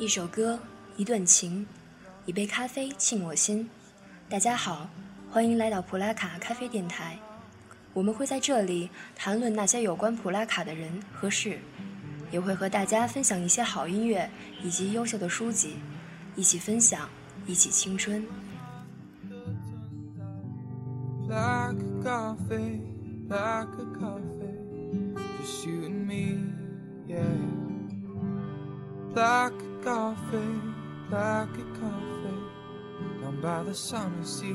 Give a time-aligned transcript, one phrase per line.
[0.00, 0.58] 一首歌，
[0.96, 1.66] 一段情，
[2.24, 3.68] 一杯咖啡沁我心。
[4.30, 4.88] 大家好，
[5.30, 7.18] 欢迎来到普拉卡咖啡电台。
[7.92, 11.58] 我们会在这里谈论那些有关普拉卡的人和事，
[12.30, 14.30] 也会和大家分享一些好音乐
[14.62, 15.76] 以及优秀的书籍，
[16.34, 17.06] 一起分享，
[17.46, 18.24] 一起青春。
[21.28, 22.80] Black coffee,
[23.28, 23.68] black
[24.00, 24.56] coffee,
[33.22, 34.54] down by the summer sea.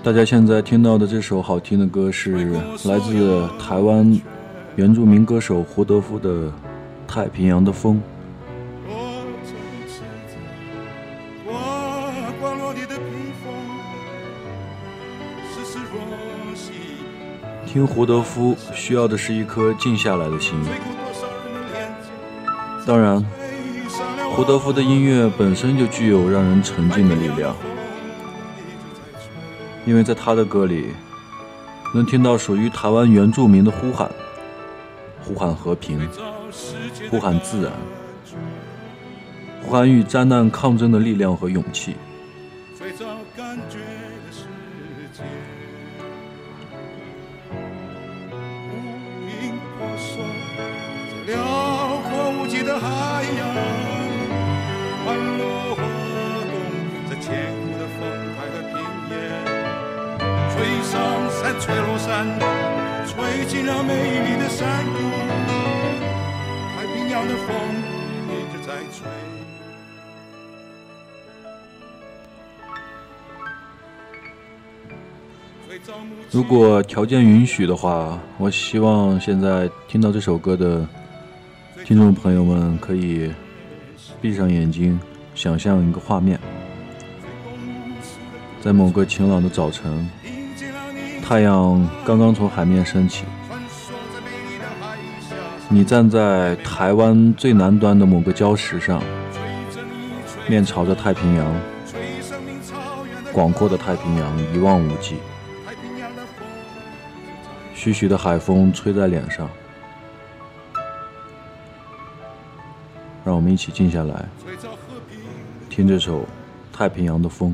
[0.00, 2.50] 大家现在听到的这首好听的歌是
[2.84, 4.18] 来自台湾
[4.76, 6.46] 原住民歌手胡德夫的
[7.06, 7.96] 《太平洋的风》。
[17.66, 20.58] 听胡德夫需要的是一颗静下来的心，
[22.86, 23.22] 当然。
[24.34, 27.54] 胡德夫的音乐本身就具有让人沉静的力量，
[29.88, 30.92] 因为在他的歌里，
[31.94, 34.10] 能听到属于台湾原住民的呼喊，
[35.24, 36.06] 呼喊和平，
[37.10, 37.72] 呼喊自然，
[39.62, 41.96] 呼喊与灾难抗争的力量和勇气。
[51.26, 51.36] 辽
[52.04, 53.17] 阔无际的海
[61.60, 62.26] 吹落山，
[63.06, 64.92] 吹进了美丽的山谷。
[66.76, 67.46] 太平洋的风
[68.28, 69.08] 一直在吹。
[76.30, 80.86] 如果条件允许的话，我希望现在听到这首歌的
[81.84, 83.32] 听众朋友们可以
[84.20, 84.98] 闭上眼睛，
[85.34, 86.38] 想象一个画面，
[88.60, 90.08] 在某个晴朗的早晨。
[91.28, 93.26] 太阳刚刚从海面升起，
[95.68, 99.02] 你站在台湾最南端的某个礁石上，
[100.48, 101.54] 面朝着太平洋，
[103.30, 105.16] 广阔的太平洋一望无际，
[107.74, 109.50] 徐徐的海风吹在脸上，
[113.22, 114.24] 让我们一起静下来，
[115.68, 116.22] 听这首
[116.72, 117.50] 《太平洋的风》。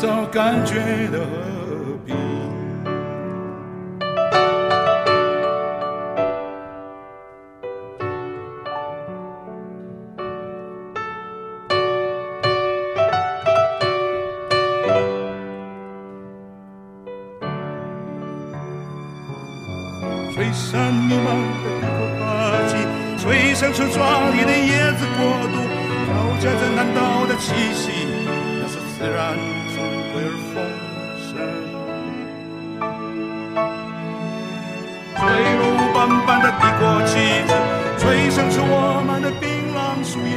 [0.00, 0.76] 早感觉
[1.10, 1.26] 的和
[2.06, 2.14] 平，
[20.32, 22.22] 吹散迷茫的火把，
[23.18, 25.58] 吹响村庄里的叶子过度，
[26.06, 28.06] 飘夹着南岛的气息，
[28.62, 29.67] 那是自然。
[30.28, 30.60] 而丰
[31.24, 31.40] 盛，
[35.16, 35.20] 吹
[35.56, 35.60] 入
[35.94, 37.16] 斑斑的帝国旗
[37.48, 37.50] 帜，
[37.98, 40.36] 吹响出我们的槟榔树叶，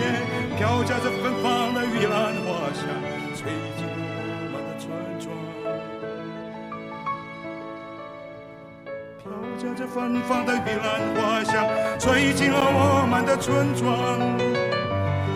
[0.58, 2.88] 飘夹着芬芳的玉兰花香，
[3.36, 4.16] 吹进我
[4.54, 4.88] 们的村
[5.20, 5.28] 庄，
[9.20, 9.28] 飘
[9.60, 11.68] 夹着芬芳的玉兰花香，
[12.00, 13.84] 吹进了我们的村庄，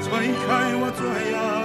[0.01, 1.03] 吹开我最
[1.33, 1.64] 爱。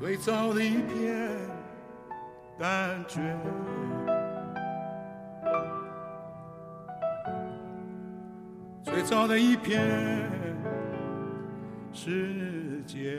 [0.00, 1.28] 最早的一片
[2.58, 3.20] 感觉，
[8.82, 9.78] 最早的一片
[11.92, 13.18] 世界。